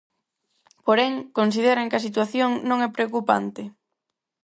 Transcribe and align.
Porén, 0.85 1.13
consideran 1.39 1.89
que 1.89 1.97
a 1.99 2.05
situación 2.07 2.49
non 2.69 2.79
é 2.87 2.89
preocupante. 2.97 3.63